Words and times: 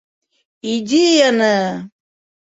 Идеяны! 0.71 1.51